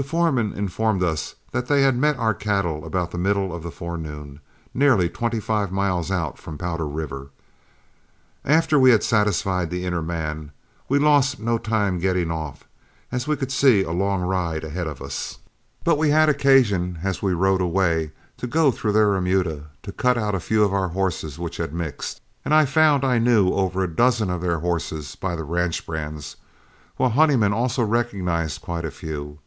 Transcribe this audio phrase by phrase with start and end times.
[0.00, 3.70] The foreman informed us that they had met our cattle about the middle of the
[3.72, 4.38] forenoon,
[4.72, 7.30] nearly twenty five miles out from Powder River.
[8.44, 10.52] After we had satisfied the inner man,
[10.88, 12.62] we lost no time getting off,
[13.10, 15.38] as we could see a long ride ahead of us;
[15.82, 20.16] but we had occasion as we rode away to go through their remuda to cut
[20.16, 23.82] out a few of our horses which had mixed, and I found I knew over
[23.82, 26.36] a dozen of their horses by the ranch brands,
[26.98, 29.40] while Honeyman also recognized quite a few.